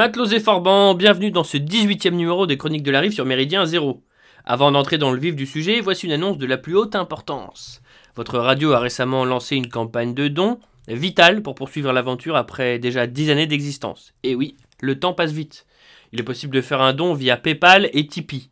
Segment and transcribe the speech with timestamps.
[0.00, 3.66] Matelots et Forban, bienvenue dans ce 18e numéro des Chroniques de la Rive sur Méridien
[3.66, 4.02] Zéro.
[4.46, 7.82] Avant d'entrer dans le vif du sujet, voici une annonce de la plus haute importance.
[8.16, 10.58] Votre radio a récemment lancé une campagne de dons,
[10.88, 14.14] vitale pour poursuivre l'aventure après déjà 10 années d'existence.
[14.22, 15.66] Et oui, le temps passe vite.
[16.14, 18.48] Il est possible de faire un don via PayPal et Tipeee.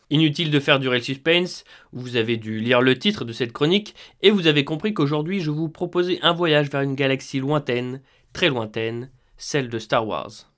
[0.09, 3.93] Inutile de faire durer le suspense, vous avez dû lire le titre de cette chronique
[4.21, 8.47] et vous avez compris qu'aujourd'hui je vous proposais un voyage vers une galaxie lointaine, très
[8.47, 10.49] lointaine, celle de Star Wars.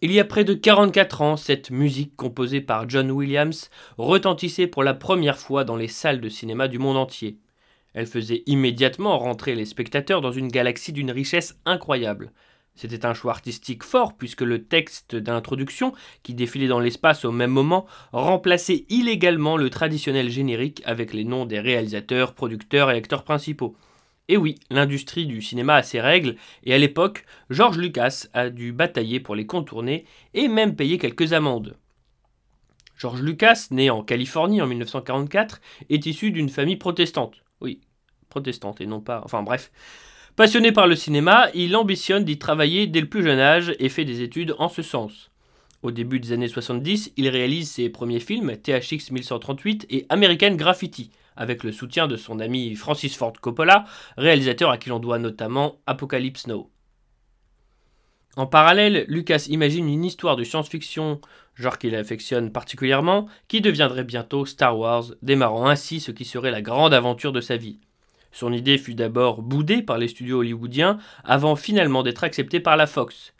[0.00, 4.84] Il y a près de 44 ans, cette musique composée par John Williams retentissait pour
[4.84, 7.38] la première fois dans les salles de cinéma du monde entier.
[7.94, 12.30] Elle faisait immédiatement rentrer les spectateurs dans une galaxie d'une richesse incroyable.
[12.76, 15.92] C'était un choix artistique fort puisque le texte d'introduction,
[16.22, 21.44] qui défilait dans l'espace au même moment, remplaçait illégalement le traditionnel générique avec les noms
[21.44, 23.74] des réalisateurs, producteurs et acteurs principaux.
[24.28, 28.72] Et oui, l'industrie du cinéma a ses règles, et à l'époque, George Lucas a dû
[28.72, 31.76] batailler pour les contourner et même payer quelques amendes.
[32.98, 37.36] George Lucas, né en Californie en 1944, est issu d'une famille protestante.
[37.60, 37.80] Oui,
[38.28, 39.22] protestante et non pas.
[39.24, 39.70] Enfin bref.
[40.36, 44.04] Passionné par le cinéma, il ambitionne d'y travailler dès le plus jeune âge et fait
[44.04, 45.30] des études en ce sens.
[45.82, 51.10] Au début des années 70, il réalise ses premiers films, THX 1138 et American Graffiti,
[51.38, 53.86] avec le soutien de son ami Francis Ford Coppola,
[54.18, 56.68] réalisateur à qui l'on doit notamment Apocalypse Now.
[58.36, 61.20] En parallèle, Lucas imagine une histoire de science-fiction,
[61.54, 66.62] genre qu'il affectionne particulièrement, qui deviendrait bientôt Star Wars, démarrant ainsi ce qui serait la
[66.62, 67.80] grande aventure de sa vie.
[68.30, 72.86] Son idée fut d'abord boudée par les studios hollywoodiens avant finalement d'être acceptée par la
[72.86, 73.32] Fox.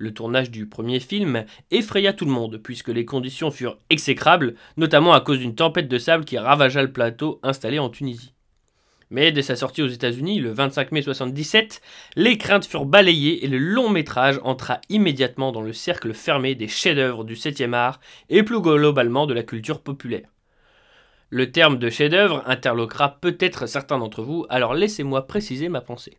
[0.00, 5.12] Le tournage du premier film effraya tout le monde, puisque les conditions furent exécrables, notamment
[5.12, 8.32] à cause d'une tempête de sable qui ravagea le plateau installé en Tunisie.
[9.10, 11.82] Mais dès sa sortie aux États-Unis, le 25 mai 1977,
[12.16, 16.68] les craintes furent balayées et le long métrage entra immédiatement dans le cercle fermé des
[16.68, 18.00] chefs-d'œuvre du 7e art
[18.30, 20.30] et plus globalement de la culture populaire.
[21.28, 26.16] Le terme de chef-d'œuvre interloquera peut-être certains d'entre vous, alors laissez-moi préciser ma pensée.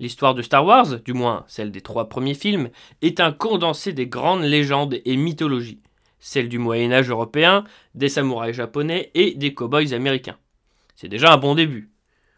[0.00, 2.70] L'histoire de Star Wars, du moins celle des trois premiers films,
[3.02, 5.82] est un condensé des grandes légendes et mythologies,
[6.18, 10.38] celle du Moyen Âge européen, des samouraïs japonais et des cow-boys américains.
[10.96, 11.90] C'est déjà un bon début.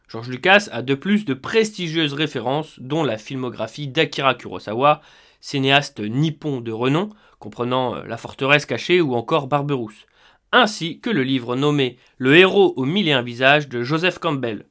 [0.08, 5.00] George Lucas a de plus de prestigieuses références, dont la filmographie d'Akira Kurosawa,
[5.40, 10.06] cinéaste nippon de renom, comprenant euh, La forteresse cachée ou encore Barberousse,
[10.52, 14.66] ainsi que le livre nommé Le héros aux mille et un visages de Joseph Campbell,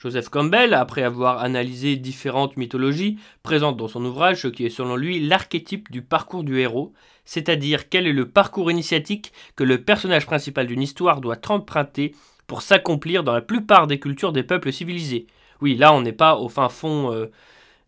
[0.00, 4.94] Joseph Campbell, après avoir analysé différentes mythologies, présente dans son ouvrage ce qui est selon
[4.94, 6.92] lui l'archétype du parcours du héros,
[7.24, 12.14] c'est-à-dire quel est le parcours initiatique que le personnage principal d'une histoire doit emprunter
[12.46, 15.26] pour s'accomplir dans la plupart des cultures des peuples civilisés.
[15.60, 17.26] Oui, là on n'est pas au fin fond euh,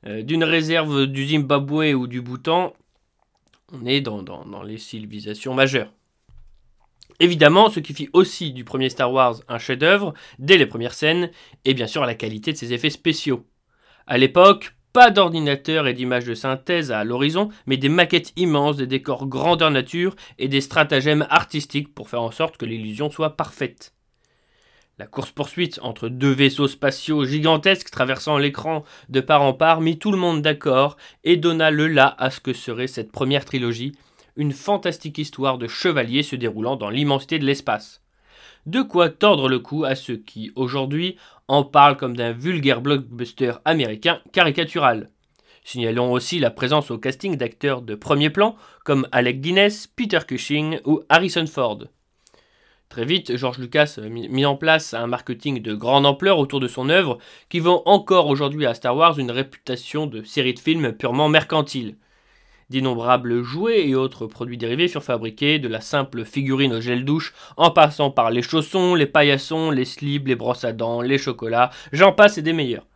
[0.06, 2.74] euh, d'une réserve du Zimbabwe ou du Bhoutan,
[3.72, 5.92] on est dans les civilisations majeures.
[7.20, 11.31] Évidemment, ce qui fit aussi du premier Star Wars un chef-d'œuvre dès les premières scènes,
[11.67, 13.46] et bien sûr la qualité de ses effets spéciaux.
[14.06, 18.87] À l'époque, pas d'ordinateur et d'images de synthèse à l'horizon, mais des maquettes immenses, des
[18.87, 23.94] décors grandeur nature et des stratagèmes artistiques pour faire en sorte que l'illusion soit parfaite.
[24.99, 30.11] La course-poursuite entre deux vaisseaux spatiaux gigantesques traversant l'écran de part en part mit tout
[30.11, 33.93] le monde d'accord et donna le là à ce que serait cette première trilogie,
[34.40, 38.00] une fantastique histoire de chevaliers se déroulant dans l'immensité de l'espace.
[38.64, 41.16] De quoi tordre le cou à ceux qui, aujourd'hui,
[41.46, 45.10] en parlent comme d'un vulgaire blockbuster américain caricatural.
[45.62, 50.81] Signalons aussi la présence au casting d'acteurs de premier plan comme Alec Guinness, Peter Cushing
[50.87, 51.81] ou Harrison Ford.
[52.88, 56.66] Très vite, George Lucas a mis en place un marketing de grande ampleur autour de
[56.66, 57.19] son œuvre
[57.50, 61.96] qui vend encore aujourd'hui à Star Wars une réputation de série de films purement mercantile.
[62.70, 67.34] D'innombrables jouets et autres produits dérivés furent fabriqués, de la simple figurine au gel douche,
[67.56, 71.70] en passant par les chaussons, les paillassons, les slips, les brosses à dents, les chocolats,
[71.93, 72.87] j'en passe et des meilleurs.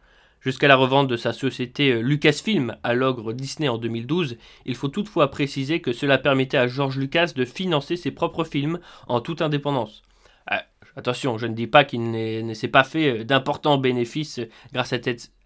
[0.44, 4.36] Jusqu'à la revente de sa société euh, Lucasfilm à l'ogre Disney en 2012,
[4.66, 8.78] il faut toutefois préciser que cela permettait à George Lucas de financer ses propres films
[9.08, 10.02] en toute indépendance.
[10.46, 10.62] Ah,
[10.96, 14.40] attention, je ne dis pas qu'il ne s'est pas fait euh, d'importants bénéfices
[14.72, 14.98] grâce à,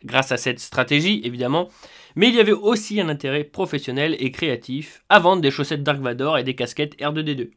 [0.04, 1.68] grâce à cette stratégie, évidemment,
[2.18, 6.00] mais il y avait aussi un intérêt professionnel et créatif à vendre des chaussettes Dark
[6.00, 7.50] Vador et des casquettes R2D2.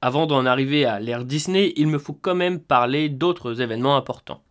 [0.00, 4.42] Avant d'en arriver à l'ère Disney, il me faut quand même parler d'autres événements importants.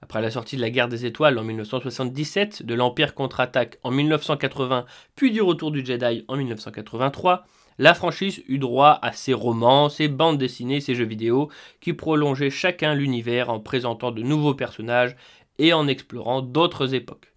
[0.00, 4.84] Après la sortie de la guerre des étoiles en 1977, de l'Empire contre-attaque en 1980,
[5.16, 7.46] puis du retour du Jedi en 1983,
[7.78, 12.48] la franchise eut droit à ses romans, ses bandes dessinées, ses jeux vidéo, qui prolongeaient
[12.48, 15.16] chacun l'univers en présentant de nouveaux personnages
[15.58, 17.32] et en explorant d'autres époques.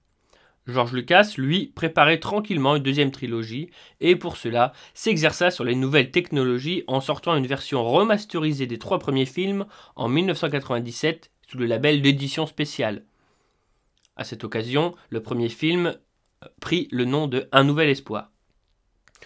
[0.67, 3.69] George Lucas, lui, préparait tranquillement une deuxième trilogie
[3.99, 8.99] et pour cela s'exerça sur les nouvelles technologies en sortant une version remasterisée des trois
[8.99, 9.65] premiers films
[9.95, 13.03] en 1997 sous le label d'édition spéciale.
[14.15, 15.87] À cette occasion, le premier film
[16.43, 18.29] euh, prit le nom de Un nouvel espoir.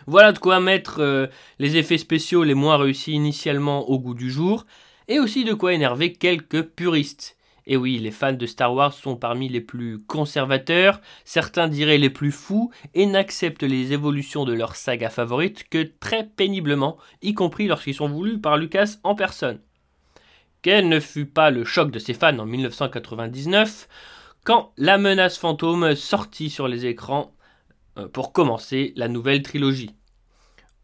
[0.08, 1.28] Voilà de quoi mettre euh,
[1.60, 4.66] les effets spéciaux les moins réussis initialement au goût du jour,
[5.08, 7.35] et aussi de quoi énerver quelques puristes.
[7.68, 12.12] Et oui, les fans de Star Wars sont parmi les plus conservateurs, certains diraient les
[12.12, 17.68] plus fous, et n'acceptent les évolutions de leur saga favorite que très péniblement, y compris
[17.68, 19.60] lorsqu'ils sont voulus par Lucas en personne.
[20.62, 23.88] Quel ne fut pas le choc de ses fans en 1999,
[24.44, 27.34] quand La menace fantôme sortit sur les écrans
[27.98, 29.96] euh, pour commencer la nouvelle trilogie.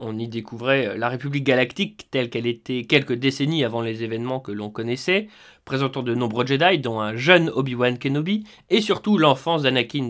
[0.03, 4.39] On y découvrait euh, la République galactique telle qu'elle était quelques décennies avant les événements
[4.39, 5.27] que l'on connaissait,
[5.63, 10.09] présentant de nombreux Jedi, dont un jeune Obi-Wan Kenobi, et surtout l'enfance d'Anakin,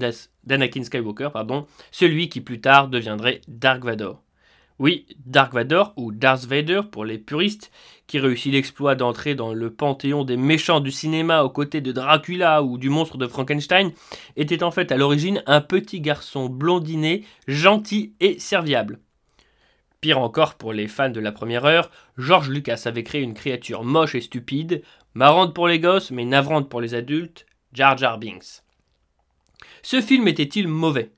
[0.83, 4.23] Skywalker, pardon, celui qui plus tard deviendrait Dark Vador.
[4.79, 7.69] Oui, Dark Vador, ou Darth Vader pour les puristes,
[8.07, 12.63] qui réussit l'exploit d'entrer dans le panthéon des méchants du cinéma aux côtés de Dracula
[12.63, 13.91] ou du monstre de Frankenstein,
[14.37, 19.01] était en fait à l'origine un petit garçon blondiné, gentil et serviable.
[20.01, 23.83] Pire encore pour les fans de la première heure, George Lucas avait créé une créature
[23.83, 24.81] moche et stupide,
[25.13, 28.63] marrante pour les gosses mais navrante pour les adultes, Jar Jar Binks.
[29.83, 31.11] Ce film était-il mauvais?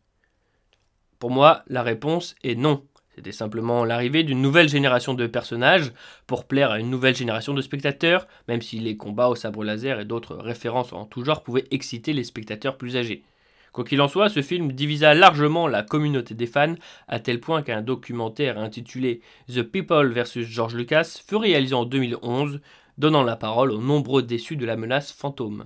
[1.18, 2.86] Pour moi, la réponse est non.
[3.16, 5.94] C'était simplement l'arrivée d'une nouvelle génération de personnages
[6.28, 10.02] pour plaire à une nouvelle génération de spectateurs, même si les combats au sabre laser
[10.02, 13.24] et d'autres références en tout genre pouvaient exciter les spectateurs plus âgés.
[13.74, 16.76] Quoi qu'il en soit, ce film divisa largement la communauté des fans,
[17.08, 19.22] à tel point qu'un documentaire intitulé
[19.52, 22.62] The People vs George Lucas fut réalisé en 2011,
[23.00, 25.66] donnant la parole aux nombreux déçus de la menace fantôme.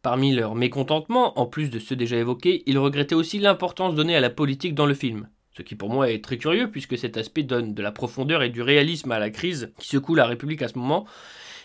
[0.00, 4.20] Parmi leurs mécontentements, en plus de ceux déjà évoqués, ils regrettaient aussi l'importance donnée à
[4.20, 5.28] la politique dans le film.
[5.50, 8.48] Ce qui pour moi est très curieux puisque cet aspect donne de la profondeur et
[8.48, 11.04] du réalisme à la crise qui secoue la République à ce moment.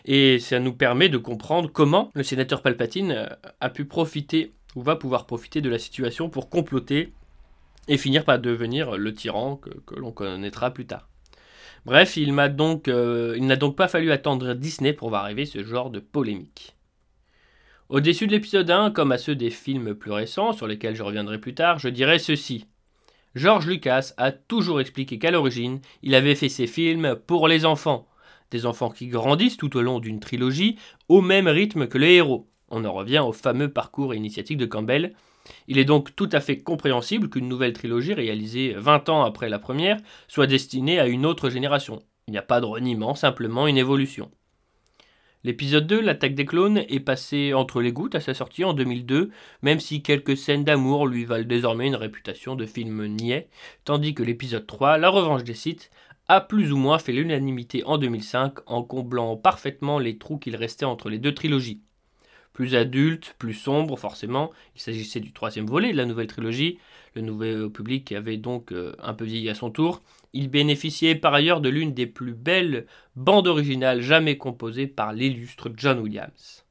[0.06, 5.26] Et ça nous permet de comprendre comment le sénateur Palpatine a pu profiter va pouvoir
[5.26, 7.14] profiter de la situation pour comploter
[7.88, 11.10] et finir par devenir le tyran que, l'on connaîtra plus tard.
[11.86, 15.64] Bref, il donc, euh, il n'a donc pas fallu attendre Disney pour voir arriver ce
[15.64, 16.76] genre de polémique.
[17.90, 21.40] Au-dessus de l'épisode 1, comme à ceux des films plus récents, sur lesquels je reviendrai
[21.40, 22.66] plus tard, je dirais ceci.
[23.36, 28.08] George Lucas a toujours expliqué qu'à l'origine, il avait fait ses films pour les enfants.
[28.52, 30.78] Des enfants qui grandissent tout au long d'une trilogie
[31.10, 32.48] au même rythme que les héros.
[32.76, 35.14] On en revient au fameux parcours initiatique de Campbell.
[35.68, 39.60] Il est donc tout à fait compréhensible qu'une nouvelle trilogie réalisée 20 ans après la
[39.60, 42.02] première soit destinée à une autre génération.
[42.28, 44.32] Il n'y a pas de reniement, simplement une évolution.
[45.44, 49.30] L'épisode 2, l'attaque des clones, est passé entre les gouttes à sa sortie en 2002,
[49.62, 53.50] même si quelques scènes d'amour lui valent désormais une réputation de film niais,
[53.86, 55.92] tandis que l'épisode 3, la revanche des Sith,
[56.28, 60.86] a plus ou moins fait l'unanimité en 2005 en comblant parfaitement les trous qu'il restait
[60.86, 61.82] entre les deux trilogies
[62.54, 64.52] plus adulte, plus sombre forcément.
[64.76, 66.78] Il s'agissait du troisième volet de la nouvelle trilogie.
[67.16, 70.02] Le nouveau public avait donc euh, un peu vieilli à son tour.
[70.34, 75.72] Il bénéficiait par ailleurs de l'une des plus belles bandes originales jamais composées par l'illustre
[75.76, 76.66] John Williams.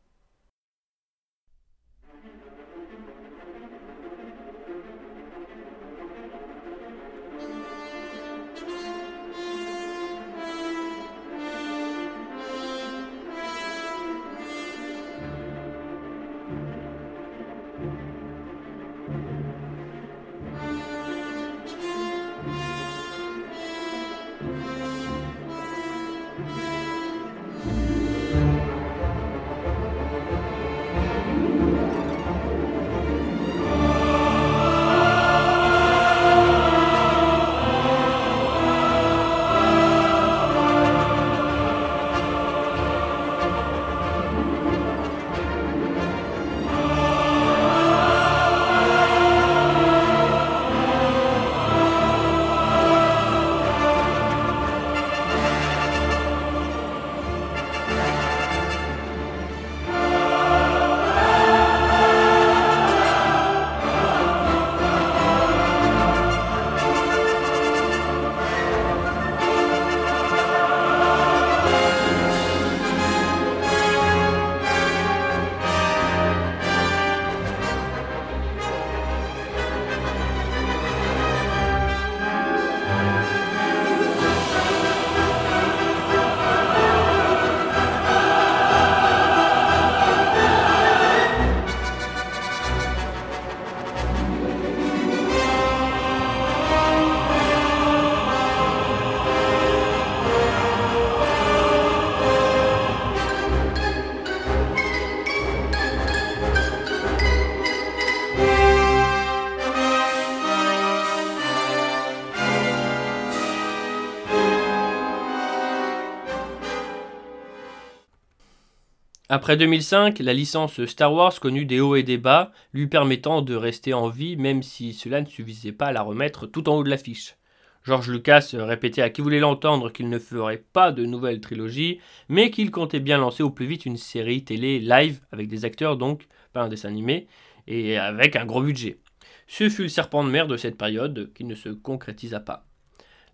[119.35, 123.55] Après 2005, la licence Star Wars connut des hauts et des bas, lui permettant de
[123.55, 126.85] rester en vie même si cela ne suffisait pas à la remettre tout en haut
[126.85, 127.37] de l'affiche.
[127.83, 131.99] George Lucas répétait à qui voulait l'entendre qu'il ne ferait pas de nouvelle trilogie,
[132.29, 135.97] mais qu'il comptait bien lancer au plus vite une série télé live avec des acteurs
[135.97, 137.27] donc, pas un dessin animé,
[137.67, 138.99] et avec un gros budget.
[139.47, 142.67] Ce fut le serpent de mer de cette période qui ne se concrétisa pas.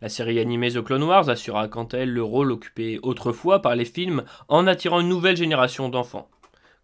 [0.00, 3.74] La série animée The Clone Wars assura quant à elle le rôle occupé autrefois par
[3.74, 6.30] les films en attirant une nouvelle génération d'enfants.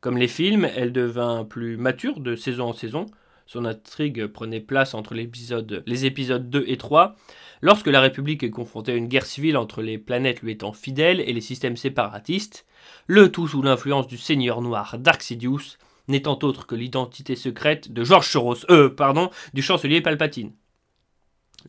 [0.01, 3.07] Comme les films, elle devint plus mature de saison en saison.
[3.47, 7.15] Son intrigue prenait place entre les épisodes 2 et 3,
[7.63, 11.21] lorsque la République est confrontée à une guerre civile entre les planètes lui étant fidèles
[11.21, 12.67] et les systèmes séparatistes,
[13.07, 15.77] le tout sous l'influence du Seigneur Noir Dark Sidious,
[16.09, 20.53] n'étant autre que l'identité secrète de George Soros, euh, pardon, du chancelier Palpatine.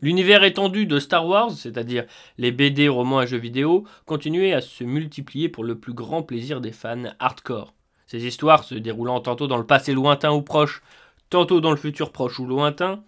[0.02, 2.04] L'univers étendu de Star Wars, c'est-à-dire
[2.36, 6.60] les BD, romans et jeux vidéo, continuait à se multiplier pour le plus grand plaisir
[6.60, 7.72] des fans hardcore.
[8.06, 10.82] Ces histoires se déroulant tantôt dans le passé lointain ou proche,
[11.30, 13.02] tantôt dans le futur proche ou lointain,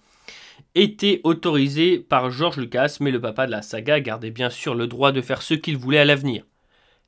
[0.75, 4.87] étaient autorisées par George Lucas, mais le papa de la saga gardait bien sûr le
[4.87, 6.45] droit de faire ce qu'il voulait à l'avenir.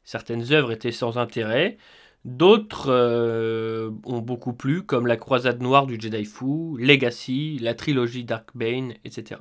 [0.05, 1.79] Certaines œuvres étaient sans intérêt,
[2.25, 8.25] d'autres euh, ont beaucoup plu, comme La Croisade Noire du Jedi Fou, Legacy, la trilogie
[8.25, 9.41] Dark Bane, etc.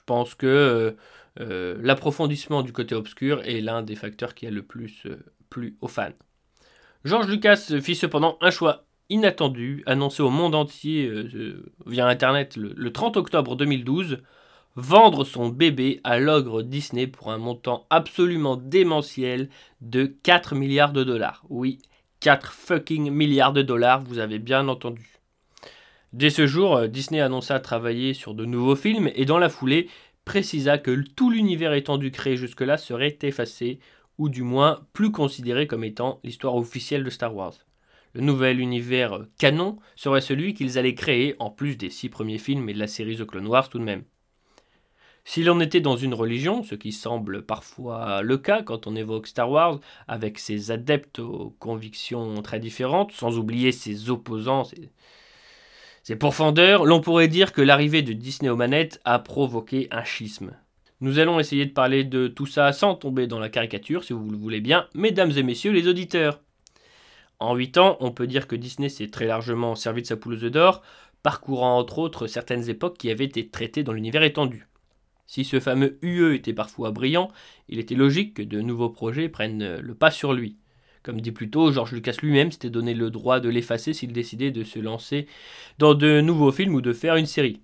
[0.00, 0.92] Je pense que euh,
[1.40, 5.76] euh, l'approfondissement du côté obscur est l'un des facteurs qui a le plus euh, plu
[5.82, 6.08] aux fans.
[7.04, 11.10] George Lucas fit cependant un choix inattendu, annoncé au monde entier
[11.86, 14.18] via Internet le, 30 octobre 2012,
[14.76, 19.48] vendre son bébé à l'ogre Disney pour un montant absolument démentiel
[19.80, 21.44] de 4 milliards de dollars.
[21.48, 21.78] Oui,
[22.20, 25.19] 4 fucking milliards de dollars, vous avez bien entendu.
[26.12, 29.88] Dès ce jour, euh, Disney annonça travailler sur de nouveaux films et dans la foulée
[30.24, 33.78] précisa que tout l'univers étendu créé jusque-là serait effacé,
[34.18, 37.54] ou du moins plus considéré comme étant l'histoire officielle de Star Wars.
[38.12, 42.38] Le nouvel univers euh, canon serait celui qu'ils allaient créer, en plus des six premiers
[42.38, 44.02] films et de la série The Clone Wars tout de même.
[45.24, 49.28] Si l'on était dans une religion, ce qui semble parfois le cas quand on évoque
[49.28, 54.64] Star Wars, avec ses adeptes aux convictions très différentes, sans oublier ses opposants,
[56.02, 60.52] c'est profondeur, l'on pourrait dire que l'arrivée de Disney aux manettes a provoqué un schisme.
[61.02, 64.30] Nous allons essayer de parler de tout ça sans tomber dans la caricature, si vous
[64.30, 66.40] le voulez bien, mesdames et messieurs les auditeurs.
[67.38, 70.44] En 8 ans, on peut dire que Disney s'est très largement servi de sa pouleuse
[70.44, 70.82] d'or,
[71.22, 74.68] parcourant entre autres certaines époques qui avaient été traitées dans l'univers étendu.
[75.26, 77.30] Si ce fameux UE était parfois brillant,
[77.68, 80.56] il était logique que de nouveaux projets prennent le pas sur lui.
[81.02, 84.50] Comme dit plus tôt, George Lucas lui-même s'était donné le droit de l'effacer s'il décidait
[84.50, 85.26] de se lancer
[85.78, 87.60] dans de nouveaux films ou de faire une série.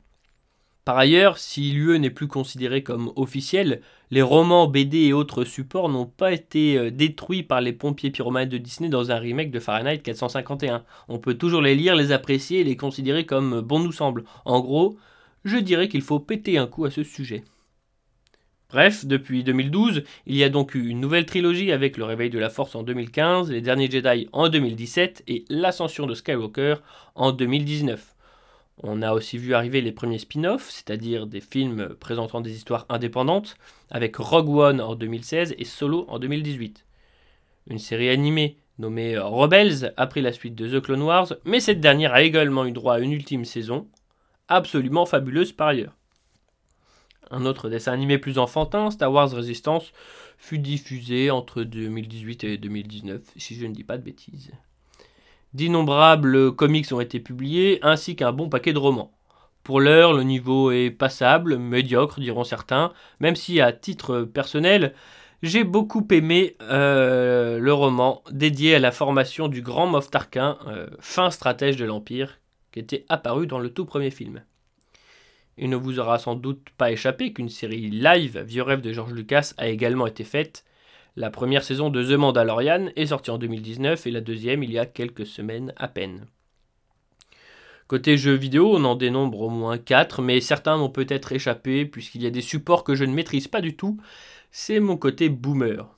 [0.86, 3.80] Par ailleurs, si l'UE n'est plus considéré comme officiel,
[4.12, 8.48] les romans, BD et autres supports n'ont pas été euh, détruits par les pompiers pyromanes
[8.48, 10.84] de Disney dans un remake de Fahrenheit 451.
[11.08, 14.22] On peut toujours les lire, les apprécier et les considérer comme bon nous semble.
[14.44, 14.96] En gros,
[15.44, 17.42] je dirais qu'il faut péter un coup à ce sujet.
[18.68, 22.38] Bref, depuis 2012, il y a donc eu une nouvelle trilogie avec le réveil de
[22.38, 26.76] la Force en 2015, les derniers Jedi en 2017 et l'ascension de Skywalker
[27.14, 28.16] en 2019.
[28.82, 33.56] On a aussi vu arriver les premiers spin-offs, c'est-à-dire des films présentant des histoires indépendantes,
[33.88, 36.84] avec Rogue One en 2016 et Solo en 2018.
[37.68, 41.80] Une série animée nommée Rebels a pris la suite de The Clone Wars, mais cette
[41.80, 43.86] dernière a également eu droit à une ultime saison,
[44.48, 45.94] absolument fabuleuse par ailleurs.
[47.30, 49.92] Un autre dessin animé plus enfantin, Star Wars Resistance,
[50.38, 54.52] fut diffusé entre 2018 et 2019, si je ne dis pas de bêtises.
[55.54, 59.12] D'innombrables comics ont été publiés, ainsi qu'un bon paquet de romans.
[59.62, 64.94] Pour l'heure, le niveau est passable, médiocre diront certains, même si à titre personnel,
[65.42, 70.86] j'ai beaucoup aimé euh, le roman dédié à la formation du grand Moff Tarkin, euh,
[71.00, 72.38] fin stratège de l'Empire,
[72.70, 74.42] qui était apparu dans le tout premier film.
[75.58, 79.12] Il ne vous aura sans doute pas échappé qu'une série live, Vieux rêve de George
[79.12, 80.64] Lucas, a également été faite.
[81.16, 84.78] La première saison de The Mandalorian est sortie en 2019 et la deuxième il y
[84.78, 86.26] a quelques semaines à peine.
[87.86, 92.22] Côté jeux vidéo, on en dénombre au moins 4, mais certains m'ont peut-être échappé puisqu'il
[92.22, 93.98] y a des supports que je ne maîtrise pas du tout.
[94.50, 95.95] C'est mon côté boomer.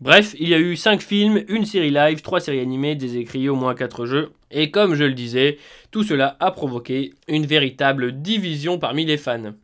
[0.00, 3.48] Bref, il y a eu 5 films, une série live, 3 séries animées, des écrits,
[3.48, 4.30] au moins 4 jeux.
[4.52, 5.58] Et comme je le disais,
[5.90, 9.54] tout cela a provoqué une véritable division parmi les fans.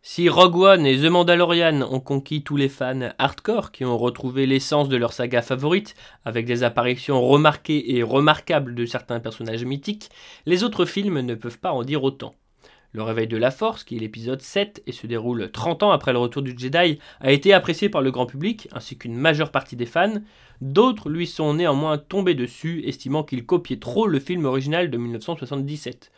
[0.00, 4.46] Si Rogue One et The Mandalorian ont conquis tous les fans hardcore qui ont retrouvé
[4.46, 5.94] l'essence de leur saga favorite,
[6.24, 10.08] avec des apparitions remarquées et remarquables de certains personnages mythiques,
[10.46, 12.34] les autres films ne peuvent pas en dire autant.
[12.92, 16.12] Le réveil de la force, qui est l'épisode 7 et se déroule 30 ans après
[16.12, 19.76] le retour du Jedi, a été apprécié par le grand public ainsi qu'une majeure partie
[19.76, 20.20] des fans.
[20.60, 26.10] D'autres lui sont néanmoins tombés dessus, estimant qu'il copiait trop le film original de 1977.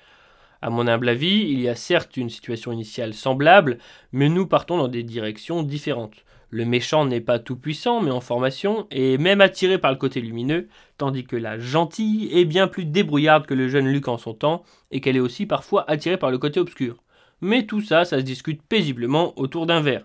[0.63, 3.77] À mon humble avis, il y a certes une situation initiale semblable,
[4.13, 6.25] mais nous partons dans des directions différentes.
[6.55, 10.21] Le méchant n'est pas tout puissant, mais en formation, et même attiré par le côté
[10.21, 14.35] lumineux, tandis que la gentille est bien plus débrouillarde que le jeune Luc en son
[14.35, 16.99] temps, et qu'elle est aussi parfois attirée par le côté obscur.
[17.41, 20.05] Mais tout ça, ça se discute paisiblement autour d'un verre.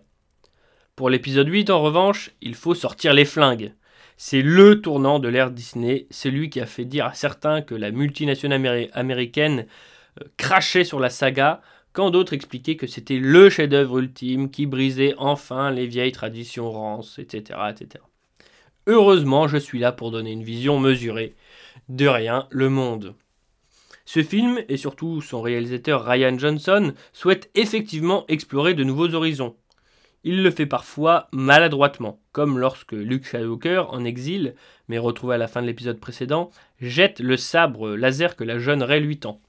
[0.96, 3.74] Pour l'épisode 8, en revanche, il faut sortir les flingues.
[4.16, 7.92] C'est le tournant de l'ère Disney, celui qui a fait dire à certains que la
[7.92, 9.66] multinationale américaine
[10.22, 11.62] euh, crachait sur la saga,
[11.98, 17.18] quand d'autres expliquaient que c'était le chef-d'œuvre ultime qui brisait enfin les vieilles traditions rances,
[17.18, 18.04] etc., etc.
[18.86, 21.34] Heureusement, je suis là pour donner une vision mesurée.
[21.90, 23.16] De rien, le monde.
[24.06, 29.56] Ce film, et surtout son réalisateur Ryan Johnson, souhaite effectivement explorer de nouveaux horizons.
[30.24, 34.54] Il le fait parfois maladroitement, comme lorsque Luke Skywalker, en exil,
[34.88, 38.84] mais retrouvé à la fin de l'épisode précédent, jette le sabre laser que la jeune
[38.84, 39.42] Rey lui tend.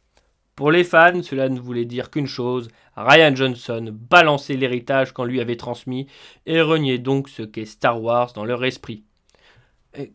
[0.58, 2.66] Pour les fans, cela ne voulait dire qu'une chose,
[2.96, 6.08] Ryan Johnson balançait l'héritage qu'on lui avait transmis
[6.46, 9.04] et reniait donc ce qu'est Star Wars dans leur esprit.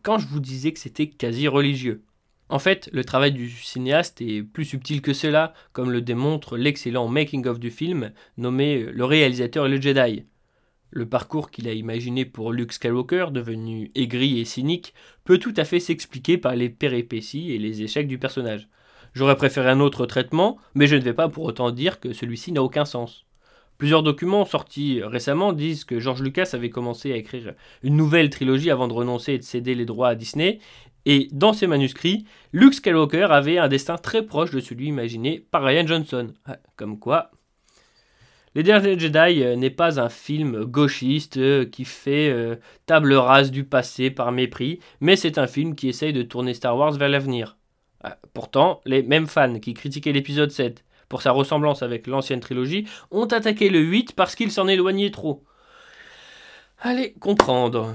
[0.02, 2.04] quand je vous disais que c'était quasi religieux.
[2.50, 7.08] En fait, le travail du cinéaste est plus subtil que cela, comme le démontre l'excellent
[7.08, 10.26] making-of du film, nommé Le réalisateur et le Jedi.
[10.90, 14.92] Le parcours qu'il a imaginé pour Luke Skywalker, devenu aigri et cynique,
[15.24, 18.68] peut tout à fait s'expliquer par les péripéties et les échecs du personnage.
[19.14, 22.52] J'aurais préféré un autre traitement, mais je ne vais pas pour autant dire que celui-ci
[22.52, 23.24] n'a aucun sens.
[23.78, 28.70] Plusieurs documents sortis récemment disent que George Lucas avait commencé à écrire une nouvelle trilogie
[28.70, 30.60] avant de renoncer et de céder les droits à Disney,
[31.06, 35.62] et dans ces manuscrits, Luke Skywalker avait un destin très proche de celui imaginé par
[35.62, 36.32] Ryan Johnson.
[36.76, 37.30] Comme quoi.
[38.54, 42.54] Les Derniers Jedi euh, n'est pas un film gauchiste euh, qui fait euh,
[42.86, 46.76] table rase du passé par mépris, mais c'est un film qui essaye de tourner Star
[46.76, 47.56] Wars vers l'avenir.
[48.06, 52.86] Ah, pourtant, les mêmes fans qui critiquaient l'épisode 7 pour sa ressemblance avec l'ancienne trilogie
[53.10, 55.42] ont attaqué le 8 parce qu'il s'en éloignait trop.
[56.80, 57.94] Allez comprendre.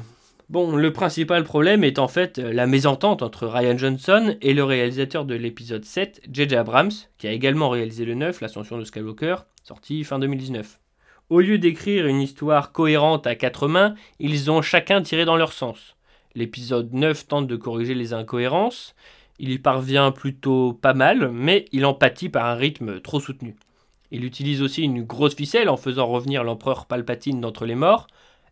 [0.50, 5.26] Bon, le principal problème est en fait la mésentente entre Ryan Johnson et le réalisateur
[5.26, 6.56] de l'épisode 7, J.J.
[6.56, 10.80] Abrams, qui a également réalisé le 9, l'ascension de Skywalker, sorti fin 2019.
[11.30, 15.54] Au lieu d'écrire une histoire cohérente à quatre mains, ils ont chacun tiré dans leur
[15.54, 15.98] sens.
[16.34, 18.96] L'épisode 9 tente de corriger les incohérences,
[19.40, 23.56] il y parvient plutôt pas mal, mais il en pâtit par un rythme trop soutenu.
[24.12, 28.08] Il utilise aussi une grosse ficelle en faisant revenir l'empereur Palpatine d'entre les morts,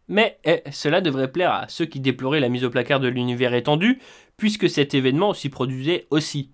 [0.07, 3.53] mais eh, cela devrait plaire à ceux qui déploraient la mise au placard de l'univers
[3.53, 3.99] étendu,
[4.37, 6.51] puisque cet événement s'y produisait aussi.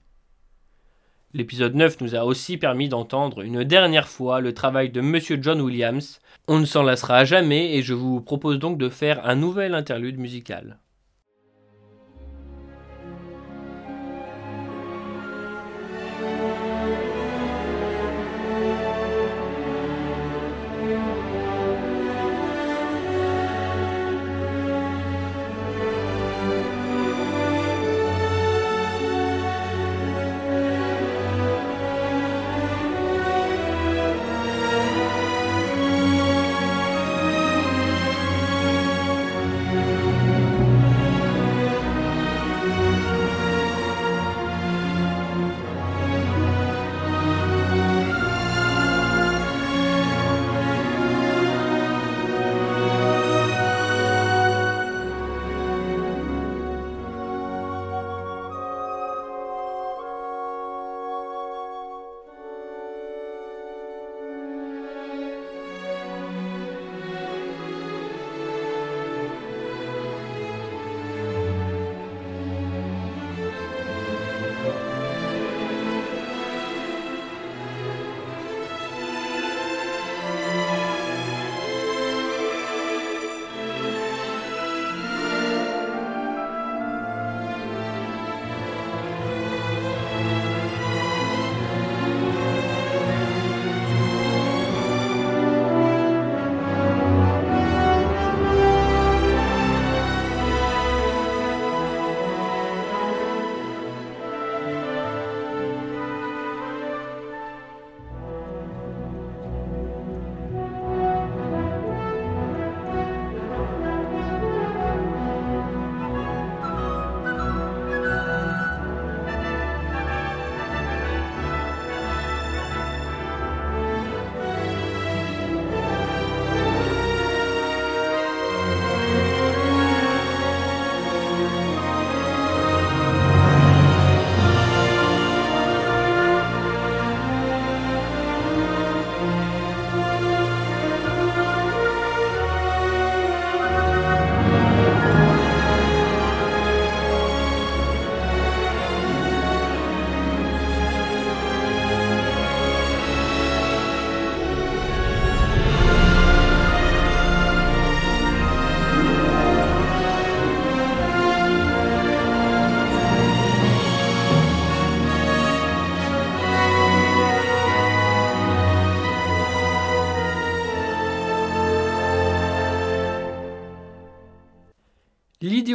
[1.36, 5.62] L'épisode 9 nous a aussi permis d'entendre une dernière fois le travail de Monsieur John
[5.62, 6.20] Williams.
[6.48, 10.20] On ne s'en lassera jamais et je vous propose donc de faire un nouvel interlude
[10.20, 10.78] musical.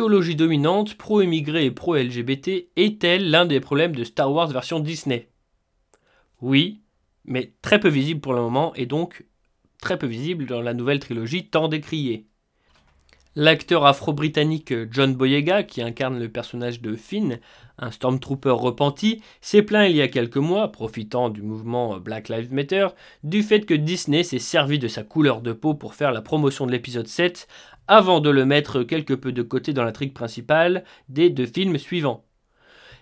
[0.09, 5.29] Dominante, pro-immigré et pro-LGBT, est-elle l'un des problèmes de Star Wars version Disney?
[6.41, 6.81] Oui,
[7.25, 9.25] mais très peu visible pour le moment et donc
[9.81, 12.27] très peu visible dans la nouvelle trilogie tant décriée.
[13.37, 17.39] L'acteur afro-britannique John Boyega, qui incarne le personnage de Finn,
[17.79, 22.53] un stormtrooper repenti, s'est plaint il y a quelques mois, profitant du mouvement Black Lives
[22.53, 22.89] Matter,
[23.23, 26.67] du fait que Disney s'est servi de sa couleur de peau pour faire la promotion
[26.67, 27.47] de l'épisode 7,
[27.89, 32.25] avant de le mettre quelque peu de côté dans l'intrigue principale des deux films suivants.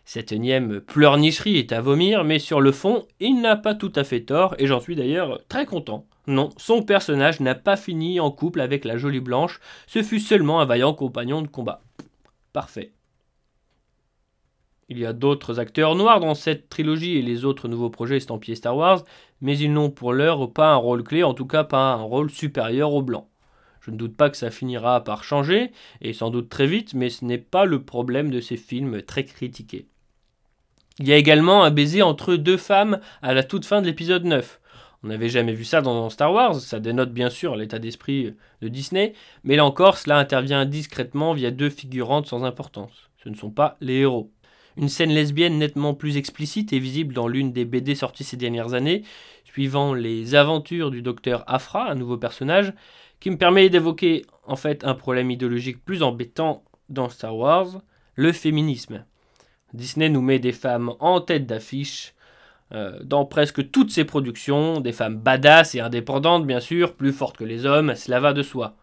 [0.04, 4.04] Cette énième pleurnicherie est à vomir, mais sur le fond, il n'a pas tout à
[4.04, 6.06] fait tort, et j'en suis d'ailleurs très content.
[6.28, 10.60] Non, son personnage n'a pas fini en couple avec la jolie blanche, ce fut seulement
[10.60, 11.82] un vaillant compagnon de combat.
[12.52, 12.92] Parfait.
[14.88, 18.54] Il y a d'autres acteurs noirs dans cette trilogie et les autres nouveaux projets estampillés
[18.54, 19.02] Star Wars,
[19.40, 22.30] mais ils n'ont pour l'heure pas un rôle clé, en tout cas pas un rôle
[22.30, 23.28] supérieur au blanc.
[23.86, 25.70] Je ne doute pas que ça finira par changer,
[26.00, 29.24] et sans doute très vite, mais ce n'est pas le problème de ces films très
[29.24, 29.86] critiqués.
[30.98, 34.24] Il y a également un baiser entre deux femmes à la toute fin de l'épisode
[34.24, 34.60] 9.
[35.04, 38.68] On n'avait jamais vu ça dans Star Wars, ça dénote bien sûr l'état d'esprit de
[38.68, 39.12] Disney,
[39.44, 43.10] mais là encore, cela intervient discrètement via deux figurantes sans importance.
[43.22, 44.32] Ce ne sont pas les héros.
[44.76, 48.74] Une scène lesbienne nettement plus explicite est visible dans l'une des BD sorties ces dernières
[48.74, 49.04] années,
[49.44, 52.72] suivant les aventures du docteur Afra, un nouveau personnage,
[53.20, 57.80] qui me permet d'évoquer en fait un problème idéologique plus embêtant dans Star Wars,
[58.14, 59.04] le féminisme.
[59.72, 62.14] Disney nous met des femmes en tête d'affiche
[62.72, 67.36] euh, dans presque toutes ses productions, des femmes badass et indépendantes bien sûr, plus fortes
[67.36, 68.76] que les hommes, cela va de soi.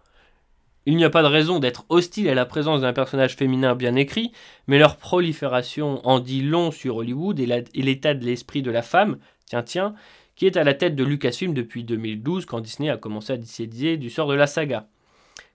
[0.85, 3.95] Il n'y a pas de raison d'être hostile à la présence d'un personnage féminin bien
[3.95, 4.31] écrit,
[4.67, 9.17] mais leur prolifération en dit long sur Hollywood et l'état de l'esprit de la femme,
[9.45, 9.95] tiens tiens,
[10.35, 13.97] qui est à la tête de Lucasfilm depuis 2012 quand Disney a commencé à décider
[13.97, 14.87] du sort de la saga.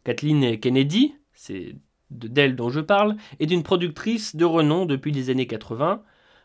[0.05, 1.75] Kathleen Kennedy, c'est
[2.11, 6.03] d'elle dont je parle, est une productrice de renom depuis les années 80.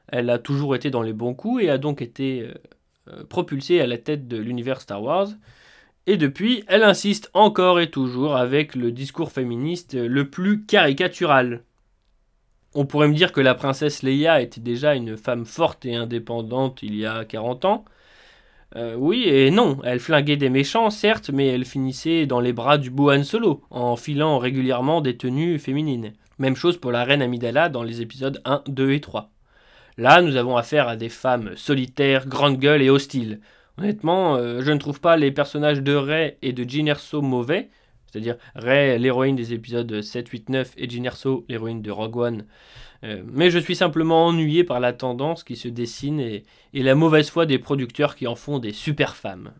[0.08, 2.54] Elle a toujours été dans les bons coups et a donc été euh,
[3.10, 5.30] euh, propulsée à la tête de l'univers Star Wars.
[6.06, 11.64] Et depuis, elle insiste encore et toujours avec le discours féministe le plus caricatural.
[12.76, 16.84] On pourrait me dire que la princesse Leia était déjà une femme forte et indépendante
[16.84, 17.86] il y a 40 ans,
[18.76, 22.78] euh, oui et non, elle flinguait des méchants, certes, mais elle finissait dans les bras
[22.78, 26.14] du beau Solo, en filant régulièrement des tenues féminines.
[26.40, 29.30] Même chose pour la reine Amidala dans les épisodes 1, 2 et 3.
[29.98, 33.42] Là, nous avons affaire à des femmes solitaires, grandes gueules et hostiles.
[33.78, 37.70] Honnêtement, euh, je ne trouve pas les personnages de Rey et de Jyn Erso mauvais,
[38.08, 42.46] c'est-à-dire Rey, l'héroïne des épisodes 7, 8, 9, et Jyn Erso, l'héroïne de Rogue One,
[43.04, 47.30] euh, mais je suis simplement ennuyé par la tendance qui se dessine et, la mauvaise
[47.30, 49.54] foi des producteurs qui en font des super femmes.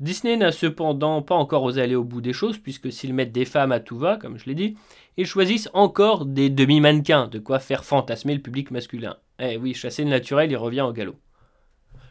[0.00, 3.44] Disney n'a cependant pas encore osé aller au bout des choses, puisque s'ils mettent des
[3.44, 4.76] femmes à tout va, comme je l'ai dit,
[5.16, 9.16] ils choisissent encore des demi-mannequins, de quoi faire fantasmer le public masculin.
[9.38, 11.16] Eh oui, chasser le naturel, il revient au galop.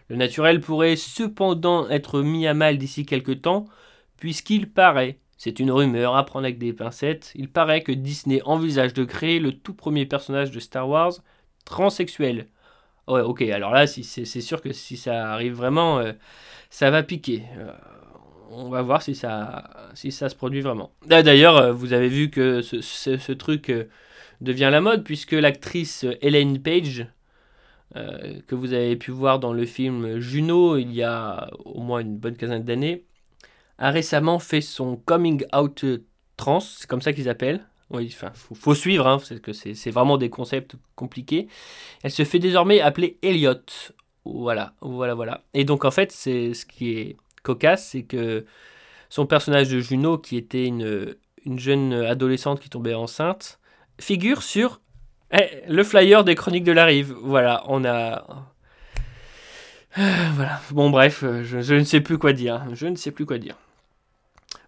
[0.08, 3.66] Le naturel pourrait cependant être mis à mal d'ici quelque temps,
[4.18, 7.34] puisqu'il paraît c'est une rumeur à prendre avec des pincettes.
[7.36, 11.12] Il paraît que Disney envisage de créer le tout premier personnage de Star Wars
[11.66, 12.48] transsexuel.
[13.10, 16.14] Ouais, ok, alors là, c'est, sûr que si ça arrive vraiment, euh,
[16.70, 17.44] ça va piquer.
[17.58, 17.74] Euh,
[18.52, 20.94] on va voir si ça, se produit vraiment.
[21.08, 23.70] D'ailleurs, euh, vous avez vu que ce, truc
[24.40, 27.06] devient la mode, puisque l'actrice Elaine Page,
[27.94, 32.18] que vous avez pu voir dans le film Juno il y a au moins une
[32.18, 33.04] bonne quinzaine d'années,
[33.78, 35.86] a récemment fait son coming out
[36.38, 37.66] trans, c'est comme ça qu'ils appellent.
[37.90, 41.48] Oui, enfin, faut, suivre, hein, parce que c'est vraiment des concepts compliqués.
[42.02, 43.54] Elle se fait désormais appeler Elliot.
[44.26, 45.44] Voilà, voilà, voilà.
[45.54, 48.46] Et donc en fait, c'est ce qui est cocasse, c'est que
[49.10, 53.60] son personnage de Juno, qui était une, une jeune adolescente qui tombait enceinte,
[54.00, 54.82] figure sur
[55.32, 57.14] eh, le flyer des Chroniques de la Rive.
[57.22, 58.53] Voilà, on a
[59.96, 60.60] voilà.
[60.72, 62.64] Bon, bref, je, je, ne sais plus quoi dire.
[62.74, 63.56] Je ne sais plus quoi dire.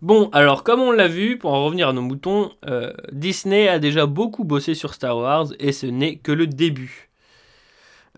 [0.02, 3.80] Bon, alors comme on l'a vu, pour en revenir à nos moutons, euh, Disney a
[3.80, 7.10] déjà beaucoup bossé sur Star Wars et ce n'est que le début.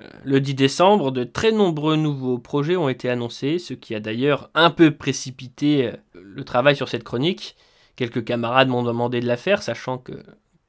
[0.02, 4.00] Euh, le 10 décembre, de très nombreux nouveaux projets ont été annoncés, ce qui a
[4.00, 5.92] d'ailleurs un peu précipité euh,
[6.22, 7.56] le travail sur cette chronique.
[7.96, 10.14] Quelques camarades m'ont demandé de la faire, sachant que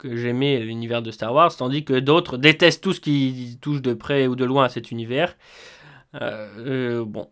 [0.04, 4.26] j'aimais l'univers de Star Wars, tandis que d'autres détestent tout ce qui touche de près
[4.26, 5.34] ou de loin à cet univers.
[6.14, 7.28] Bon,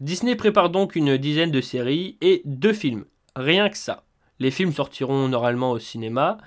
[0.00, 3.04] Disney prépare donc une dizaine de séries et deux films.
[3.34, 4.04] Rien que ça.
[4.38, 6.38] Les films sortiront normalement au cinéma.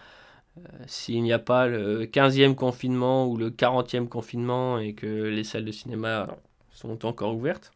[0.57, 5.45] Euh, s'il n'y a pas le 15e confinement ou le 40e confinement et que les
[5.45, 6.27] salles de cinéma
[6.71, 7.71] sont encore ouvertes.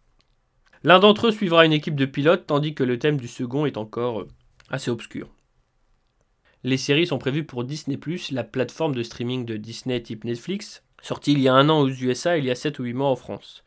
[0.84, 3.78] L'un d'entre eux suivra une équipe de pilotes tandis que le thème du second est
[3.78, 4.28] encore euh,
[4.70, 5.30] assez obscur.
[6.64, 7.98] Les séries sont prévues pour Disney⁇
[8.34, 11.90] la plateforme de streaming de Disney type Netflix, sortie il y a un an aux
[11.90, 13.64] USA il y a 7 ou 8 mois en France.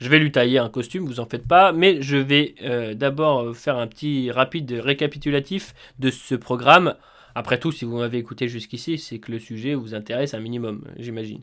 [0.00, 3.54] Je vais lui tailler un costume, vous en faites pas, mais je vais euh, d'abord
[3.54, 6.94] faire un petit rapide récapitulatif de ce programme.
[7.34, 10.84] Après tout, si vous m'avez écouté jusqu'ici, c'est que le sujet vous intéresse un minimum,
[10.96, 11.42] j'imagine.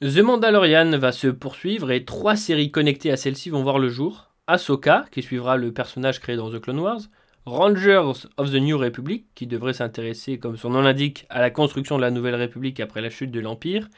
[0.00, 4.30] The Mandalorian va se poursuivre et trois séries connectées à celle-ci vont voir le jour.
[4.46, 7.00] Ahsoka, qui suivra le personnage créé dans The Clone Wars,
[7.46, 11.96] Rangers of the New Republic, qui devrait s'intéresser, comme son nom l'indique, à la construction
[11.96, 13.88] de la Nouvelle République après la chute de l'Empire,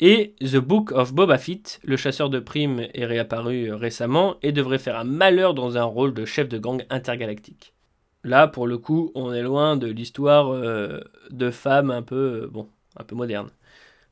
[0.00, 4.78] et The Book of Boba Fett, le chasseur de primes est réapparu récemment et devrait
[4.78, 7.74] faire un malheur dans un rôle de chef de gang intergalactique.
[8.24, 12.48] Là, pour le coup, on est loin de l'histoire euh, de femmes un peu, euh,
[12.50, 13.50] bon, un peu moderne.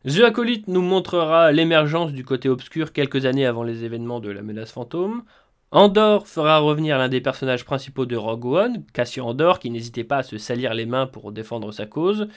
[0.06, 4.42] The Acolyte nous montrera l'émergence du côté obscur quelques années avant les événements de la
[4.42, 5.24] menace fantôme.
[5.70, 10.18] Andor fera revenir l'un des personnages principaux de Rogue One, Cassian Andor, qui n'hésitait pas
[10.18, 12.28] à se salir les mains pour défendre sa cause.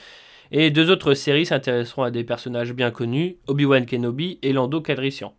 [0.54, 5.34] Et deux autres séries s'intéresseront à des personnages bien connus, Obi-Wan Kenobi et Lando Calrissian.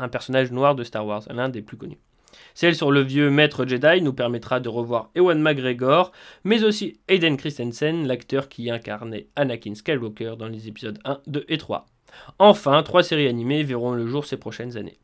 [0.00, 2.00] un personnage noir de Star Wars, l'un des plus connus.
[2.54, 6.10] Celle sur le vieux maître Jedi nous permettra de revoir Ewan McGregor,
[6.42, 11.58] mais aussi Hayden Christensen, l'acteur qui incarnait Anakin Skywalker dans les épisodes 1, 2 et
[11.58, 11.86] 3.
[12.40, 14.98] Enfin, trois séries animées verront le jour ces prochaines années.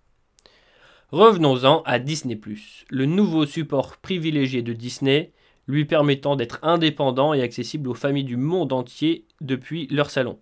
[1.12, 2.34] Revenons-en à Disney⁇
[2.88, 5.30] le nouveau support privilégié de Disney,
[5.66, 10.38] lui permettant d'être indépendant et accessible aux familles du monde entier depuis leur salon.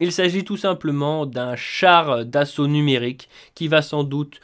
[0.00, 4.40] Il s'agit tout simplement d'un char d'assaut numérique qui va sans doute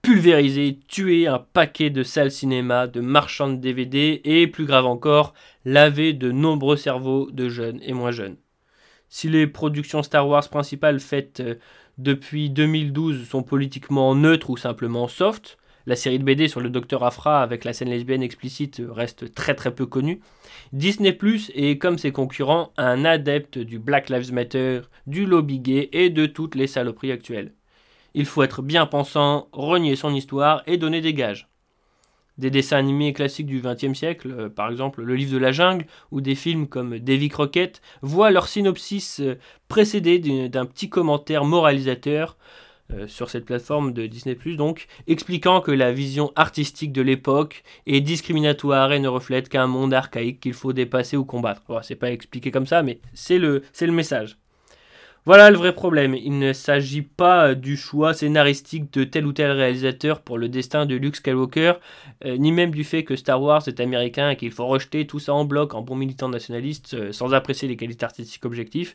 [0.00, 5.32] pulvériser, tuer un paquet de salles cinéma, de marchands de DVD et, plus grave encore,
[5.64, 8.36] laver de nombreux cerveaux de jeunes et moins jeunes.
[9.08, 11.54] Si les productions Star Wars principales faites euh,
[11.98, 15.58] depuis 2012 sont politiquement neutres ou simplement soft.
[15.86, 19.54] La série de BD sur le docteur Afra avec la scène lesbienne explicite reste très
[19.54, 20.20] très peu connue.
[20.72, 25.88] Disney Plus est, comme ses concurrents, un adepte du Black Lives Matter, du lobby gay
[25.92, 27.52] et de toutes les saloperies actuelles.
[28.14, 31.48] Il faut être bien pensant, renier son histoire et donner des gages
[32.38, 35.86] des dessins animés classiques du XXe siècle, euh, par exemple Le Livre de la Jungle,
[36.10, 40.18] ou des films comme Davy Crockett, voient leur synopsis euh, précédé
[40.48, 42.36] d'un petit commentaire moralisateur
[42.92, 48.00] euh, sur cette plateforme de Disney⁇ donc, expliquant que la vision artistique de l'époque est
[48.00, 51.62] discriminatoire et ne reflète qu'un monde archaïque qu'il faut dépasser ou combattre.
[51.82, 54.36] c'est pas expliqué comme ça, mais c'est le, le message.
[55.24, 56.16] Voilà le vrai problème.
[56.16, 60.84] Il ne s'agit pas du choix scénaristique de tel ou tel réalisateur pour le destin
[60.84, 61.74] de Luke Skywalker,
[62.24, 65.20] euh, ni même du fait que Star Wars est américain et qu'il faut rejeter tout
[65.20, 68.94] ça en bloc en bon militant nationaliste euh, sans apprécier les qualités artistiques objectives.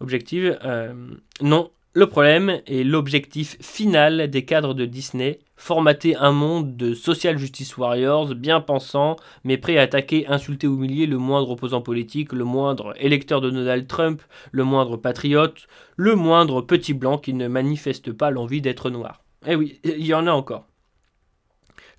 [0.00, 0.58] objectives.
[0.64, 0.94] Euh,
[1.40, 7.36] non, le problème est l'objectif final des cadres de Disney, formater un monde de social
[7.36, 12.44] justice warriors bien pensants, mais prêts à attaquer, insulter humilier le moindre opposant politique, le
[12.44, 18.10] moindre électeur de Donald Trump, le moindre patriote, le moindre petit blanc qui ne manifeste
[18.12, 19.22] pas l'envie d'être noir.
[19.46, 20.66] Eh oui, il y en a encore.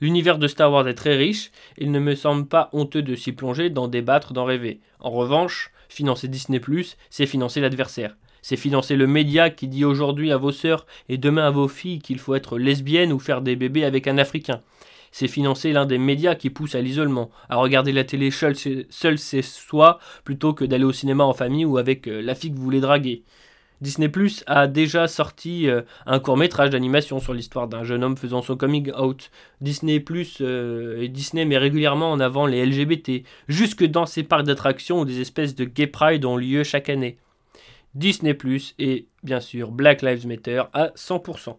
[0.02, 3.32] L'univers de Star Wars est très riche, il ne me semble pas honteux de s'y
[3.32, 4.82] plonger, d'en débattre, d'en rêver.
[5.00, 6.58] En revanche, financer Disney⁇
[7.12, 8.16] c'est financer l'adversaire.
[8.44, 12.00] C'est financer le média qui dit aujourd'hui à vos sœurs et demain à vos filles
[12.00, 14.62] qu'il faut être lesbienne ou faire des bébés avec un Africain.
[15.14, 19.42] C'est financer l'un des médias qui pousse à l'isolement, à regarder la télé seul, c'est
[19.42, 22.64] soi plutôt que d'aller au cinéma en famille ou avec euh, la fille que vous
[22.64, 23.24] voulez draguer.
[23.80, 28.18] Disney Plus a déjà sorti euh, un court métrage d'animation sur l'histoire d'un jeune homme
[28.18, 29.32] faisant son coming out.
[29.62, 34.46] Disney Plus euh, et Disney met régulièrement en avant les LGBT, jusque dans ses parcs
[34.46, 37.18] d'attractions où des espèces de gay pride ont lieu chaque année.
[37.96, 38.34] Disney⁇
[38.80, 41.58] et bien sûr Black Lives Matter à 100%.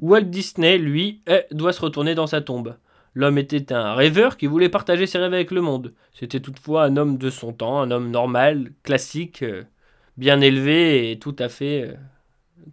[0.00, 2.76] Walt Disney, lui, doit se retourner dans sa tombe.
[3.14, 5.94] L'homme était un rêveur qui voulait partager ses rêves avec le monde.
[6.12, 9.62] C'était toutefois un homme de son temps, un homme normal, classique, euh,
[10.16, 11.94] bien élevé et tout à fait, euh,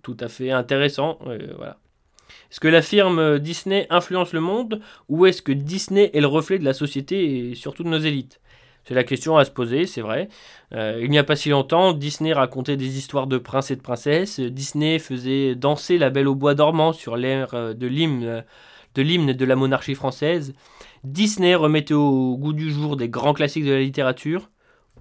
[0.02, 1.20] tout à fait intéressant.
[1.28, 1.78] Euh, voilà.
[2.50, 6.58] Est-ce que la firme Disney influence le monde ou est-ce que Disney est le reflet
[6.58, 8.41] de la société et surtout de nos élites?
[8.86, 10.30] C'est la question à se poser, c'est vrai.
[10.74, 13.82] Euh, il n'y a pas si longtemps, Disney racontait des histoires de princes et de
[13.82, 14.40] princesses.
[14.40, 18.44] Disney faisait danser la belle au bois dormant sur l'air euh, de l'hymne
[18.94, 20.54] de l'hymne de la monarchie française.
[21.06, 24.50] Disney remettait au goût du jour des grands classiques de la littérature.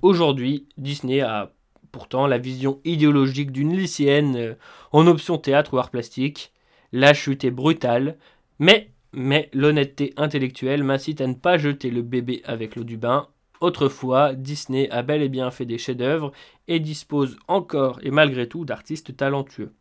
[0.02, 1.52] Aujourd'hui, Disney a
[1.90, 4.54] pourtant la vision idéologique d'une lycéenne euh,
[4.92, 6.52] en option théâtre ou art plastique.
[6.92, 8.16] La chute est brutale,
[8.58, 13.28] mais, mais l'honnêteté intellectuelle m'incite à ne pas jeter le bébé avec l'eau du bain
[13.60, 16.32] Autrefois, Disney a bel et bien fait des chefs-d'œuvre
[16.66, 19.72] et dispose encore et malgré tout d'artistes talentueux.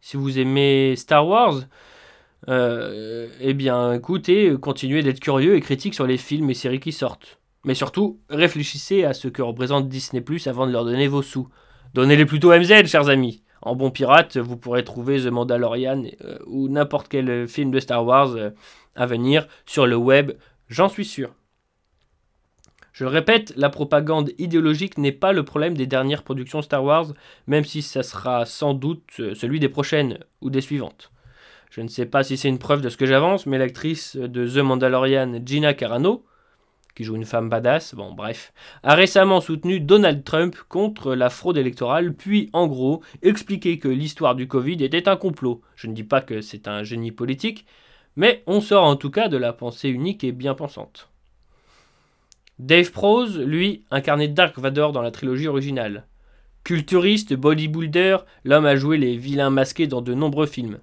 [0.00, 1.62] Si vous aimez Star Wars,
[2.48, 6.92] euh, eh bien écoutez, continuez d'être curieux et critique sur les films et séries qui
[6.92, 7.40] sortent.
[7.64, 11.48] Mais surtout, réfléchissez à ce que représente Disney Plus avant de leur donner vos sous.
[11.94, 13.42] Donnez-les plutôt à MZ, chers amis.
[13.62, 18.06] En bon pirate, vous pourrez trouver The Mandalorian euh, ou n'importe quel film de Star
[18.06, 18.50] Wars euh,
[18.94, 20.32] à venir sur le web,
[20.68, 21.34] j'en suis sûr.
[22.96, 27.08] Je répète, la propagande idéologique n'est pas le problème des dernières productions Star Wars,
[27.46, 31.12] même si ça sera sans doute euh, celui des prochaines ou des suivantes.
[31.70, 34.48] Je ne sais pas si c'est une preuve de ce que j'avance, mais l'actrice de
[34.48, 36.24] The Mandalorian, Gina Carano,
[36.94, 41.58] qui joue une femme badass, bon bref, a récemment soutenu Donald Trump contre la fraude
[41.58, 45.60] électorale, puis en gros expliqué que l'histoire du Covid était un complot.
[45.74, 47.66] Je ne dis pas que c'est un génie politique,
[48.16, 51.10] mais on sort en tout cas de la pensée unique et bien pensante.
[52.58, 56.06] Dave Prose, lui, incarnait Dark Vador dans la trilogie originale.
[56.64, 60.78] Culturiste, bodybuilder, l'homme a joué les vilains masqués dans de nombreux films.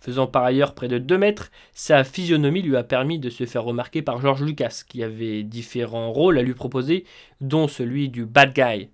[0.00, 3.62] Faisant par ailleurs près de 2 mètres, sa physionomie lui a permis de se faire
[3.62, 7.04] remarquer par George Lucas, qui avait différents rôles à lui proposer,
[7.40, 8.88] dont celui du bad guy.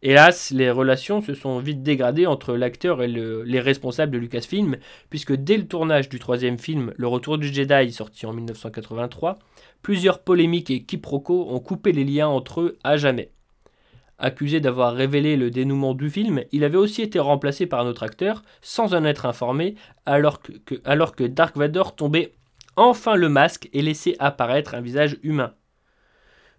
[0.00, 4.76] Hélas, les relations se sont vite dégradées entre l'acteur et les responsables de Lucasfilm,
[5.10, 9.40] puisque dès le tournage du troisième film, Le Retour du Jedi, sorti en 1983,
[9.82, 13.32] plusieurs polémiques et quiproquos ont coupé les liens entre eux à jamais.
[14.20, 18.02] Accusé d'avoir révélé le dénouement du film, il avait aussi été remplacé par un autre
[18.02, 22.32] acteur, sans en être informé, alors que, Dark Vador tombait
[22.74, 25.54] enfin le masque et laissait apparaître un visage humain.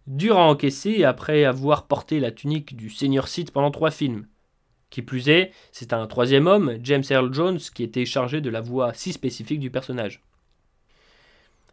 [0.08, 4.28] Dur à encaisser après avoir porté la tunique du Seigneur Sith pendant trois films.
[4.90, 8.62] Qui plus est, c'est un troisième homme, James Earl Jones, qui était chargé de la
[8.62, 10.24] voix si spécifique du personnage.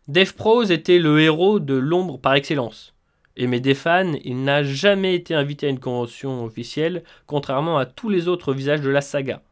[0.09, 2.95] Dave Prose était le héros de l'ombre par excellence.
[3.37, 8.09] Aimé des fans, il n'a jamais été invité à une convention officielle, contrairement à tous
[8.09, 9.43] les autres visages de la saga.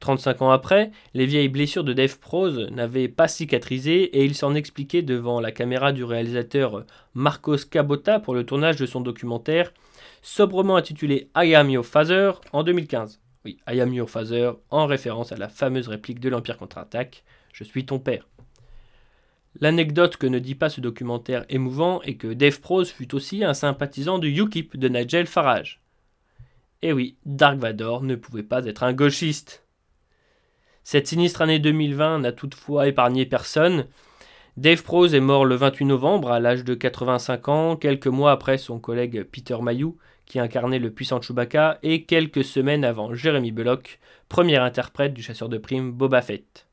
[0.00, 4.54] 35 ans après, les vieilles blessures de Dave Prose n'avaient pas cicatrisé et il s'en
[4.54, 9.74] expliquait devant la caméra du réalisateur Marcos Cabota pour le tournage de son documentaire,
[10.22, 13.20] sobrement intitulé I Am Your Father en 2015.
[13.44, 17.22] Oui, I Am Your Father en référence à la fameuse réplique de l'Empire contre-attaque
[17.52, 18.26] Je suis ton père.
[19.60, 23.54] L'anecdote que ne dit pas ce documentaire émouvant est que Dave Prose fut aussi un
[23.54, 25.80] sympathisant du UKIP de Nigel Farage.
[26.82, 29.64] Eh oui, Dark Vador ne pouvait pas être un gauchiste.
[30.82, 33.86] Cette sinistre année 2020 n'a toutefois épargné personne.
[34.56, 38.58] Dave Prose est mort le 28 novembre à l'âge de 85 ans, quelques mois après
[38.58, 39.96] son collègue Peter Mayhew,
[40.26, 43.98] qui incarnait le puissant Chewbacca, et quelques semaines avant Jeremy Bullock,
[44.28, 46.63] premier interprète du chasseur de primes Boba Fett.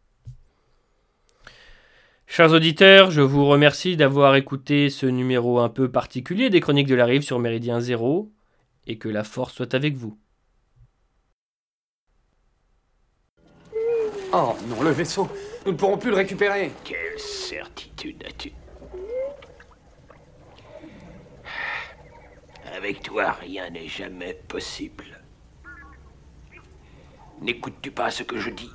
[2.34, 6.96] Chers auditeurs, je vous remercie d'avoir écouté ce numéro un peu particulier des Chroniques de
[6.96, 8.32] la Rive sur Méridien Zéro,
[8.88, 10.18] et que la force soit avec vous.
[14.32, 15.28] Oh non, le vaisseau
[15.66, 18.54] Nous ne pourrons plus le récupérer Quelle certitude as-tu?
[22.74, 25.20] Avec toi, rien n'est jamais possible.
[27.42, 28.72] N'écoutes-tu pas ce que je dis?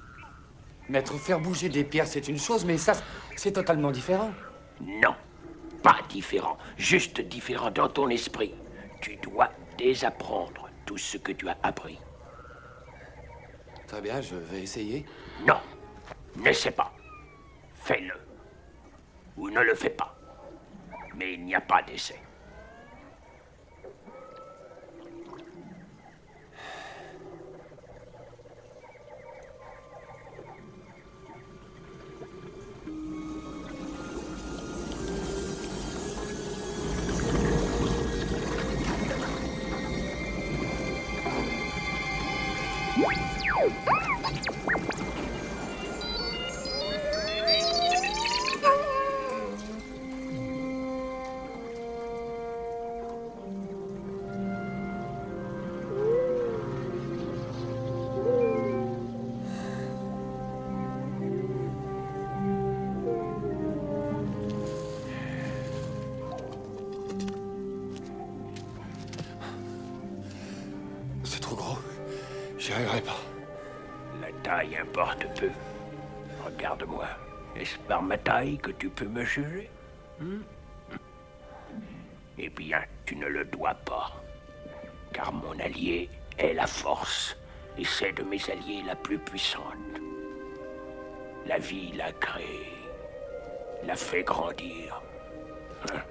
[0.90, 2.92] Maître, faire bouger des pierres, c'est une chose, mais ça,
[3.36, 4.32] c'est totalement différent.
[4.80, 5.14] Non,
[5.82, 8.54] pas différent, juste différent dans ton esprit.
[9.00, 11.98] Tu dois désapprendre tout ce que tu as appris.
[13.86, 15.06] Très bien, je vais essayer.
[15.46, 15.60] Non,
[16.36, 16.92] n'essaie pas.
[17.74, 18.14] Fais-le.
[19.36, 20.16] Ou ne le fais pas.
[21.14, 22.18] Mais il n'y a pas d'essai.
[72.76, 73.20] Arriverai pas.
[74.20, 75.50] La taille importe peu.
[76.44, 77.06] Regarde-moi.
[77.56, 79.70] Est-ce par ma taille que tu peux me juger?
[80.20, 80.42] Hmm?
[82.38, 84.12] Eh bien, tu ne le dois pas.
[85.12, 87.36] Car mon allié est la force,
[87.78, 89.62] et c'est de mes alliés la plus puissante.
[91.46, 92.72] La vie l'a créé,
[93.84, 95.00] l'a fait grandir.
[95.90, 96.02] Hein?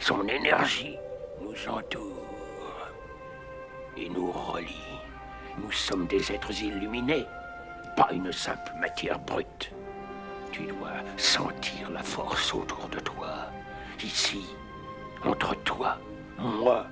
[0.00, 0.96] Son énergie
[1.40, 2.88] nous entoure
[3.96, 4.98] et nous relie.
[5.58, 7.26] Nous sommes des êtres illuminés,
[7.96, 9.70] pas une simple matière brute.
[10.50, 13.50] Tu dois sentir la force autour de toi,
[14.02, 14.44] ici,
[15.24, 15.98] Entre toi,
[16.38, 16.86] moi,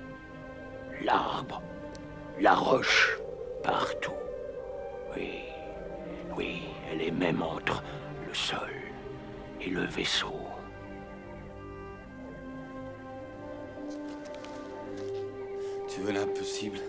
[1.03, 1.61] l'arbre,
[2.39, 3.17] la roche,
[3.61, 4.11] partout.
[5.15, 5.41] Oui,
[6.37, 7.83] oui, elle est même entre
[8.25, 8.71] le sol
[9.59, 10.47] et le vaisseau.
[15.93, 16.79] Tu veux l'impossible?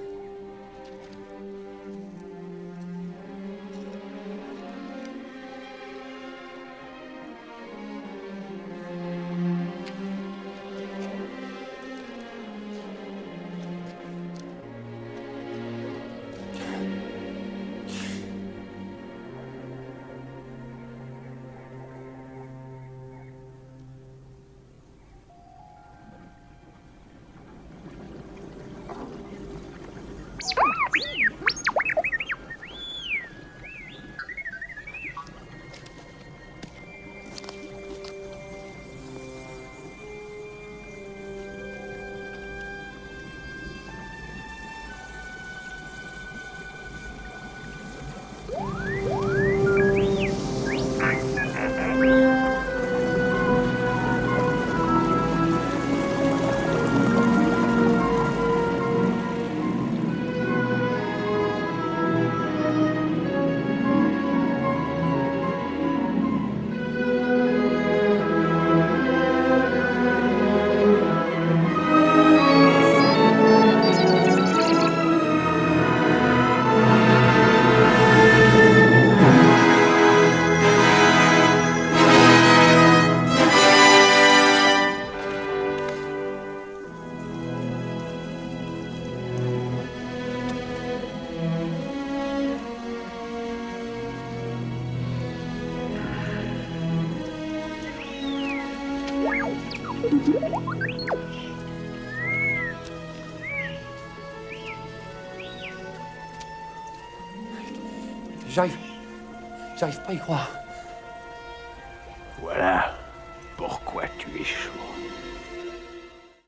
[109.82, 110.46] J'arrive pas à